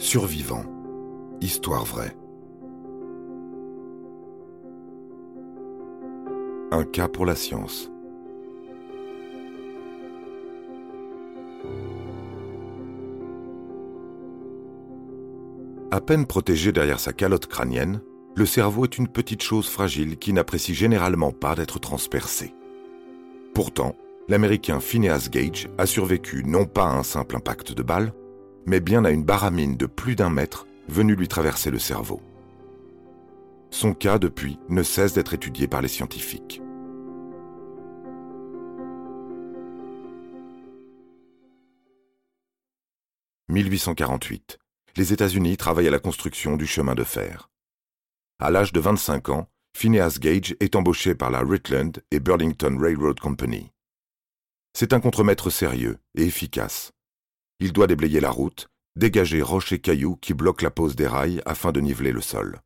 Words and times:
Survivant. 0.00 0.62
Histoire 1.40 1.84
vraie. 1.84 2.16
Un 6.70 6.84
cas 6.84 7.08
pour 7.08 7.26
la 7.26 7.34
science. 7.34 7.90
À 15.90 16.00
peine 16.00 16.26
protégé 16.26 16.70
derrière 16.70 17.00
sa 17.00 17.12
calotte 17.12 17.48
crânienne, 17.48 18.00
le 18.36 18.46
cerveau 18.46 18.84
est 18.84 18.98
une 18.98 19.08
petite 19.08 19.42
chose 19.42 19.68
fragile 19.68 20.16
qui 20.16 20.32
n'apprécie 20.32 20.74
généralement 20.74 21.32
pas 21.32 21.56
d'être 21.56 21.80
transpercée. 21.80 22.54
Pourtant, 23.52 23.96
l'Américain 24.28 24.78
Phineas 24.78 25.28
Gage 25.28 25.68
a 25.76 25.86
survécu 25.86 26.44
non 26.46 26.66
pas 26.66 26.84
à 26.84 26.96
un 26.96 27.02
simple 27.02 27.34
impact 27.34 27.72
de 27.72 27.82
balle, 27.82 28.12
mais 28.68 28.80
bien 28.80 29.04
à 29.06 29.10
une 29.10 29.24
baramine 29.24 29.78
de 29.78 29.86
plus 29.86 30.14
d'un 30.14 30.28
mètre 30.28 30.66
venue 30.88 31.16
lui 31.16 31.26
traverser 31.26 31.70
le 31.70 31.78
cerveau. 31.78 32.20
Son 33.70 33.94
cas, 33.94 34.18
depuis, 34.18 34.58
ne 34.68 34.82
cesse 34.82 35.14
d'être 35.14 35.32
étudié 35.32 35.66
par 35.66 35.80
les 35.80 35.88
scientifiques. 35.88 36.60
«1848. 43.48 44.58
Les 44.96 45.14
États-Unis 45.14 45.56
travaillent 45.56 45.88
à 45.88 45.90
la 45.90 45.98
construction 45.98 46.58
du 46.58 46.66
chemin 46.66 46.94
de 46.94 47.04
fer. 47.04 47.48
À 48.38 48.50
l'âge 48.50 48.74
de 48.74 48.80
25 48.80 49.30
ans, 49.30 49.48
Phineas 49.74 50.18
Gage 50.20 50.54
est 50.60 50.76
embauché 50.76 51.14
par 51.14 51.30
la 51.30 51.40
Rutland 51.40 52.02
et 52.10 52.20
Burlington 52.20 52.76
Railroad 52.78 53.18
Company. 53.18 53.70
C'est 54.74 54.92
un 54.92 55.00
contremaître 55.00 55.48
sérieux 55.48 55.96
et 56.14 56.24
efficace. 56.24 56.92
Il 57.60 57.72
doit 57.72 57.86
déblayer 57.86 58.20
la 58.20 58.30
route, 58.30 58.68
dégager 58.96 59.42
roches 59.42 59.72
et 59.72 59.80
cailloux 59.80 60.16
qui 60.16 60.34
bloquent 60.34 60.64
la 60.64 60.70
pose 60.70 60.94
des 60.94 61.06
rails 61.06 61.42
afin 61.44 61.72
de 61.72 61.80
niveler 61.80 62.12
le 62.12 62.20
sol. 62.20 62.60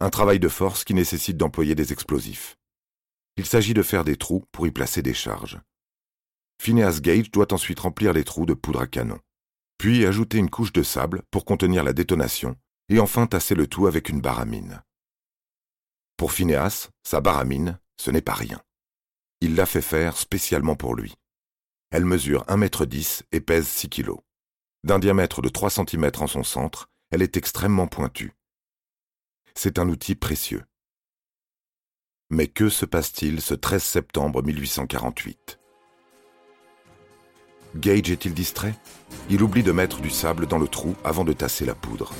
Un 0.00 0.10
travail 0.10 0.40
de 0.40 0.48
force 0.48 0.84
qui 0.84 0.94
nécessite 0.94 1.36
d'employer 1.36 1.74
des 1.74 1.92
explosifs. 1.92 2.56
Il 3.36 3.44
s'agit 3.44 3.74
de 3.74 3.82
faire 3.82 4.04
des 4.04 4.16
trous 4.16 4.44
pour 4.52 4.66
y 4.66 4.70
placer 4.70 5.02
des 5.02 5.14
charges. 5.14 5.58
Phineas 6.60 7.00
Gage 7.00 7.30
doit 7.30 7.52
ensuite 7.52 7.80
remplir 7.80 8.12
les 8.12 8.24
trous 8.24 8.46
de 8.46 8.54
poudre 8.54 8.80
à 8.80 8.86
canon, 8.86 9.18
puis 9.78 10.04
ajouter 10.04 10.38
une 10.38 10.50
couche 10.50 10.72
de 10.72 10.82
sable 10.82 11.22
pour 11.30 11.44
contenir 11.44 11.84
la 11.84 11.92
détonation, 11.92 12.56
et 12.88 12.98
enfin 12.98 13.26
tasser 13.26 13.54
le 13.54 13.66
tout 13.66 13.86
avec 13.86 14.08
une 14.08 14.20
baramine. 14.20 14.82
Pour 16.16 16.32
Phineas, 16.32 16.90
sa 17.02 17.20
baramine, 17.20 17.78
ce 17.98 18.10
n'est 18.10 18.20
pas 18.20 18.34
rien. 18.34 18.60
Il 19.40 19.54
l'a 19.54 19.64
fait 19.64 19.80
faire 19.80 20.18
spécialement 20.18 20.76
pour 20.76 20.94
lui. 20.94 21.14
Elle 21.90 22.04
mesure 22.04 22.44
1,10 22.44 23.20
m 23.20 23.26
et 23.32 23.40
pèse 23.40 23.66
6 23.66 23.88
kg. 23.88 24.12
D'un 24.84 25.00
diamètre 25.00 25.42
de 25.42 25.48
3 25.48 25.70
cm 25.70 26.10
en 26.20 26.26
son 26.28 26.44
centre, 26.44 26.88
elle 27.10 27.20
est 27.20 27.36
extrêmement 27.36 27.88
pointue. 27.88 28.32
C'est 29.56 29.78
un 29.80 29.88
outil 29.88 30.14
précieux. 30.14 30.62
Mais 32.30 32.46
que 32.46 32.68
se 32.68 32.86
passe-t-il 32.86 33.40
ce 33.40 33.54
13 33.54 33.82
septembre 33.82 34.40
1848 34.40 35.58
Gage 37.74 38.10
est-il 38.10 38.34
distrait? 38.34 38.74
Il 39.28 39.42
oublie 39.42 39.64
de 39.64 39.72
mettre 39.72 40.00
du 40.00 40.10
sable 40.10 40.46
dans 40.46 40.58
le 40.58 40.68
trou 40.68 40.94
avant 41.02 41.24
de 41.24 41.32
tasser 41.32 41.64
la 41.64 41.74
poudre. 41.74 42.12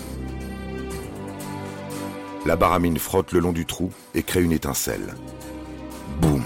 La 2.45 2.57
baramine 2.57 2.98
frotte 2.98 3.31
le 3.31 3.39
long 3.39 3.53
du 3.53 3.67
trou 3.67 3.93
et 4.15 4.25
crée 4.25 4.43
une 4.43 4.53
étincelle. 4.53 5.15
Boum 6.21 6.43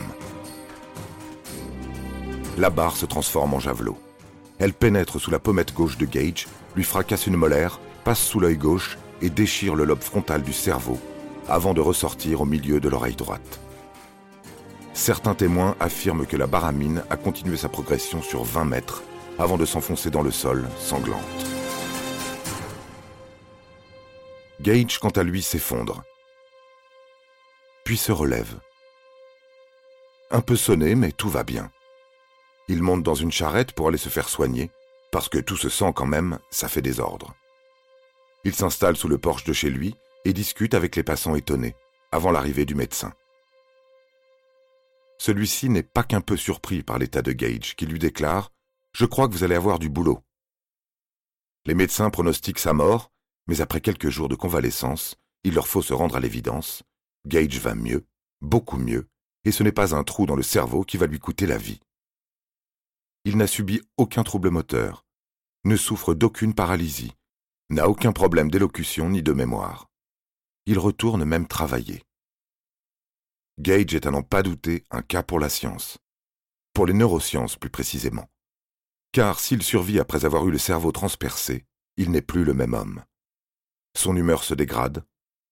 La 2.57 2.71
barre 2.71 2.97
se 2.97 3.07
transforme 3.07 3.55
en 3.55 3.61
javelot. 3.61 3.99
Elle 4.59 4.73
pénètre 4.73 5.21
sous 5.21 5.31
la 5.31 5.41
pommette 5.41 5.75
gauche 5.75 5.99
de 5.99 6.07
Gage, 6.07 6.47
lui 6.77 6.85
fracasse 6.85 7.27
une 7.27 7.37
molaire, 7.37 7.81
passe 8.05 8.21
sous 8.21 8.39
l'œil 8.39 8.57
gauche 8.57 8.97
et 9.21 9.31
déchire 9.31 9.75
le 9.75 9.85
lobe 9.85 10.03
frontal 10.03 10.43
du 10.43 10.53
cerveau 10.53 10.99
avant 11.49 11.75
de 11.75 11.81
ressortir 11.81 12.41
au 12.41 12.45
milieu 12.45 12.81
de 12.81 12.89
l'oreille 12.89 13.17
droite. 13.17 13.61
Certains 14.93 15.35
témoins 15.35 15.75
affirment 15.81 16.27
que 16.27 16.37
la 16.37 16.47
baramine 16.47 17.03
a 17.11 17.17
continué 17.17 17.57
sa 17.57 17.69
progression 17.69 18.23
sur 18.23 18.45
20 18.45 18.65
mètres 18.65 19.03
avant 19.39 19.57
de 19.57 19.67
s'enfoncer 19.67 20.11
dans 20.11 20.23
le 20.23 20.31
sol, 20.31 20.69
sanglante. 20.79 21.19
Gage, 24.61 24.99
quant 24.99 25.11
à 25.11 25.25
lui, 25.25 25.43
s'effondre, 25.43 26.05
puis 27.85 27.97
se 27.97 28.13
relève. 28.13 28.55
Un 30.31 30.41
peu 30.41 30.57
sonné, 30.57 30.95
mais 30.95 31.11
tout 31.11 31.29
va 31.29 31.43
bien. 31.43 31.71
Il 32.69 32.83
monte 32.83 33.03
dans 33.03 33.15
une 33.15 33.33
charrette 33.33 33.73
pour 33.73 33.89
aller 33.89 33.99
se 33.99 34.09
faire 34.09 34.29
soigner, 34.29 34.71
parce 35.13 35.29
que 35.29 35.39
tout 35.39 35.57
se 35.57 35.69
sent 35.69 35.93
quand 35.95 36.07
même, 36.07 36.39
ça 36.51 36.69
fait 36.69 36.83
désordre. 36.83 37.35
Il 38.45 38.55
s'installe 38.55 38.97
sous 38.97 39.09
le 39.09 39.19
porche 39.19 39.45
de 39.45 39.53
chez 39.53 39.71
lui 39.71 39.95
et 40.25 40.33
discute 40.33 40.75
avec 40.75 40.97
les 40.97 41.03
passants 41.03 41.35
étonnés, 41.35 41.75
avant 42.11 42.31
l'arrivée 42.31 42.65
du 42.65 42.75
médecin. 42.75 43.13
Celui-ci 45.19 45.69
n'est 45.69 45.83
pas 45.83 46.03
qu'un 46.03 46.21
peu 46.21 46.37
surpris 46.37 46.83
par 46.83 46.99
l'état 46.99 47.23
de 47.23 47.33
Gage, 47.33 47.77
qui 47.77 47.87
lui 47.87 47.99
déclare⁇ 47.99 48.47
Je 48.93 49.05
crois 49.05 49.29
que 49.29 49.33
vous 49.33 49.45
allez 49.45 49.55
avoir 49.55 49.79
du 49.79 49.89
boulot⁇ 49.89 50.17
Les 51.67 51.75
médecins 51.75 52.11
pronostiquent 52.11 52.59
sa 52.59 52.73
mort, 52.73 53.11
mais 53.47 53.61
après 53.61 53.81
quelques 53.81 54.11
jours 54.11 54.29
de 54.29 54.35
convalescence, 54.35 55.17
il 55.45 55.55
leur 55.55 55.69
faut 55.69 55.83
se 55.83 55.93
rendre 55.93 56.17
à 56.17 56.21
l'évidence. 56.21 56.83
Gage 57.27 57.59
va 57.59 57.75
mieux, 57.75 58.07
beaucoup 58.41 58.79
mieux, 58.79 59.09
et 59.45 59.53
ce 59.53 59.63
n'est 59.63 59.73
pas 59.73 59.95
un 59.95 60.05
trou 60.05 60.27
dans 60.27 60.37
le 60.37 60.43
cerveau 60.43 60.83
qui 60.85 60.97
va 60.97 61.07
lui 61.07 61.19
coûter 61.19 61.47
la 61.47 61.59
vie. 61.59 61.81
Il 63.25 63.39
n'a 63.39 63.47
subi 63.47 63.81
aucun 63.97 64.23
trouble 64.23 64.51
moteur, 64.51 65.07
ne 65.65 65.77
souffre 65.77 66.15
d'aucune 66.15 66.55
paralysie, 66.55 67.15
n'a 67.71 67.89
aucun 67.89 68.13
problème 68.13 68.51
d'élocution 68.51 69.09
ni 69.09 69.23
de 69.23 69.33
mémoire. 69.33 69.89
Il 70.67 70.79
retourne 70.79 71.25
même 71.25 71.47
travailler. 71.47 72.05
Gage 73.59 73.95
est 73.95 74.07
à 74.07 74.11
n'en 74.11 74.23
pas 74.23 74.43
douter 74.43 74.85
un 74.91 75.01
cas 75.01 75.23
pour 75.23 75.41
la 75.41 75.49
science, 75.49 75.99
pour 76.75 76.87
les 76.87 76.93
neurosciences 76.93 77.57
plus 77.57 77.71
précisément. 77.71 78.29
Car 79.13 79.41
s'il 79.41 79.63
survit 79.63 80.01
après 80.01 80.25
avoir 80.25 80.47
eu 80.47 80.51
le 80.51 80.59
cerveau 80.59 80.93
transpercé, 80.93 81.65
il 81.97 82.11
n'est 82.11 82.21
plus 82.21 82.45
le 82.45 82.53
même 82.53 82.75
homme. 82.75 83.05
Son 83.97 84.17
humeur 84.17 84.45
se 84.45 84.55
dégrade, 84.55 85.05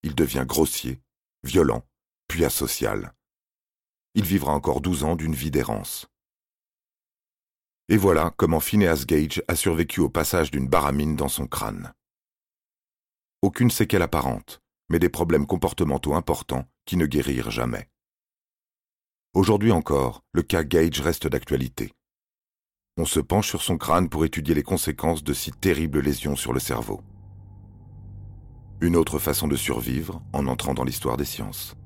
il 0.03 0.15
devient 0.15 0.45
grossier, 0.47 1.01
violent, 1.45 1.87
puis 2.29 2.45
asocial. 2.45 3.15
Il 4.15 4.25
vivra 4.25 4.53
encore 4.53 4.81
douze 4.81 5.05
ans 5.05 5.17
d'une 5.17 5.35
vie 5.35 5.51
d'errance. 5.51 6.12
Et 7.93 7.99
voilà 7.99 8.33
comment 8.39 8.59
Phineas 8.59 9.05
Gage 9.07 9.43
a 9.49 9.55
survécu 9.55 10.01
au 10.01 10.09
passage 10.09 10.51
d'une 10.51 10.67
baramine 10.67 11.15
dans 11.15 11.29
son 11.29 11.47
crâne. 11.47 11.93
Aucune 13.43 13.71
séquelle 13.71 14.01
apparente, 14.01 14.63
mais 14.89 14.99
des 14.99 15.11
problèmes 15.11 15.47
comportementaux 15.47 16.15
importants 16.15 16.65
qui 16.87 16.97
ne 16.97 17.05
guérirent 17.05 17.51
jamais. 17.51 17.91
Aujourd'hui 19.35 19.73
encore, 19.73 20.23
le 20.33 20.41
cas 20.41 20.65
Gage 20.65 21.03
reste 21.03 21.27
d'actualité. 21.27 21.93
On 22.97 23.05
se 23.05 23.21
penche 23.21 23.49
sur 23.51 23.61
son 23.61 23.77
crâne 23.77 24.09
pour 24.09 24.25
étudier 24.25 24.55
les 24.55 24.63
conséquences 24.63 25.23
de 25.23 25.35
si 25.35 25.51
terribles 25.53 26.01
lésions 26.01 26.35
sur 26.35 26.55
le 26.55 26.61
cerveau. 26.61 27.03
Une 28.81 28.97
autre 28.97 29.19
façon 29.19 29.49
de 29.49 29.57
survivre 29.57 30.23
en 30.33 30.47
entrant 30.47 30.73
dans 30.73 30.85
l'histoire 30.85 31.19
des 31.19 31.27
sciences. 31.27 31.77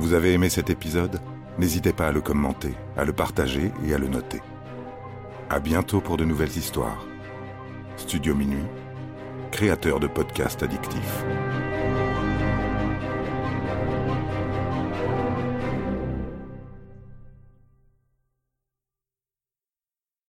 Vous 0.00 0.14
avez 0.14 0.32
aimé 0.32 0.48
cet 0.48 0.70
épisode? 0.70 1.20
N'hésitez 1.58 1.92
pas 1.92 2.08
à 2.08 2.10
le 2.10 2.22
commenter, 2.22 2.72
à 2.96 3.04
le 3.04 3.12
partager 3.12 3.70
et 3.86 3.92
à 3.92 3.98
le 3.98 4.08
noter. 4.08 4.40
À 5.50 5.60
bientôt 5.60 6.00
pour 6.00 6.16
de 6.16 6.24
nouvelles 6.24 6.56
histoires. 6.56 7.04
Studio 7.98 8.34
Minuit, 8.34 8.64
créateur 9.52 10.00
de 10.00 10.06
podcasts 10.06 10.62
addictifs. 10.62 11.24